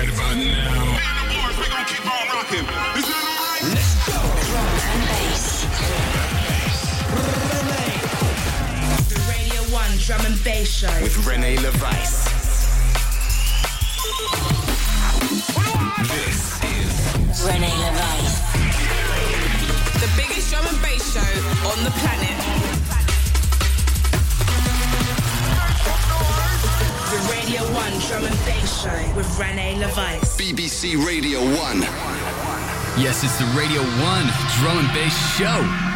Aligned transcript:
right 0.00 0.08
about 0.08 0.36
now. 0.36 0.96
Let's 3.62 3.94
go. 4.06 4.16
Drum 4.48 4.68
and 4.88 5.04
bass. 5.08 5.44
The 9.08 9.18
Radio 9.28 9.60
1 9.70 9.98
Drum 9.98 10.24
and 10.26 10.38
Bass 10.44 10.68
Show. 10.68 11.02
with 11.02 11.26
Rene 11.26 11.56
LaVice. 11.56 12.16
This 16.08 16.40
is 16.64 17.44
Rene 17.46 17.68
LaVice. 17.68 18.36
The 20.00 20.08
biggest 20.16 20.50
drum 20.50 20.66
and 20.66 20.80
bass 20.82 21.12
show 21.12 21.68
on 21.68 21.84
the 21.84 21.90
planet. 21.90 22.29
With 29.30 29.38
Rene 29.38 29.74
LaVice. 29.76 30.36
BBC 30.38 31.06
Radio 31.06 31.40
1. 31.40 31.80
Yes, 33.00 33.22
it's 33.22 33.38
the 33.38 33.44
Radio 33.56 33.80
1 33.82 34.26
Drum 34.58 34.78
and 34.78 34.88
Bass 34.92 35.36
Show. 35.36 35.89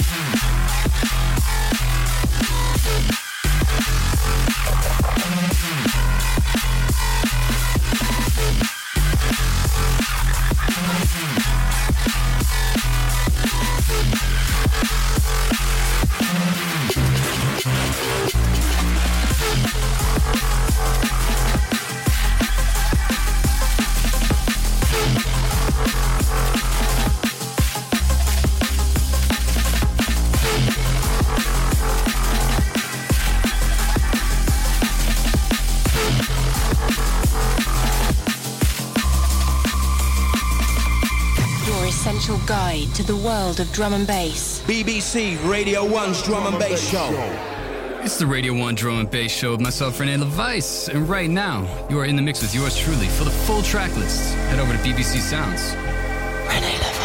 It. 0.00 1.08
Your 1.10 1.17
essential 41.88 42.38
guide 42.46 42.86
to 42.94 43.02
the 43.02 43.16
world 43.16 43.60
of 43.60 43.72
drum 43.72 43.94
and 43.94 44.06
bass. 44.06 44.60
BBC 44.66 45.38
Radio 45.48 45.86
1's 45.86 46.22
Drum 46.22 46.46
and 46.46 46.58
Bass 46.58 46.86
Show. 46.90 47.08
It's 48.02 48.18
the 48.18 48.26
Radio 48.26 48.52
1 48.52 48.74
Drum 48.74 49.00
and 49.00 49.10
Bass 49.10 49.32
Show 49.32 49.52
with 49.52 49.60
myself, 49.60 49.98
Rene 49.98 50.18
LaVice. 50.18 50.90
And 50.90 51.08
right 51.08 51.30
now, 51.30 51.66
you 51.88 51.98
are 51.98 52.04
in 52.04 52.14
the 52.14 52.22
mix 52.22 52.42
with 52.42 52.54
yours 52.54 52.76
truly. 52.76 53.06
For 53.06 53.24
the 53.24 53.30
full 53.30 53.62
track 53.62 53.94
list, 53.96 54.34
head 54.34 54.60
over 54.60 54.72
to 54.72 54.78
BBC 54.78 55.18
Sounds. 55.18 55.74
Rene 56.46 56.76
LaVice. 56.76 56.97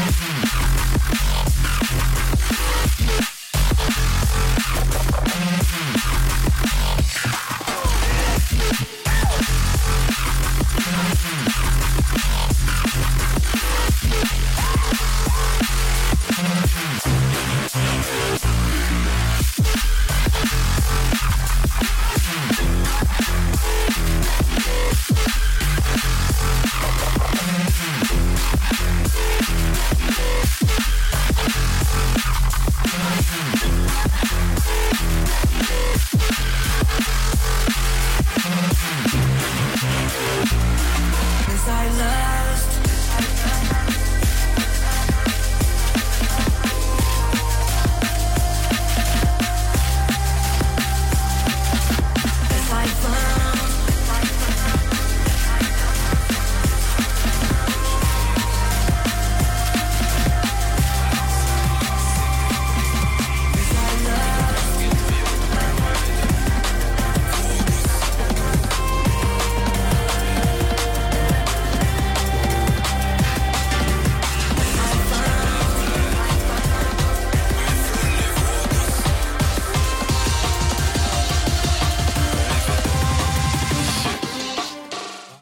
Mm-hmm. 0.00 0.79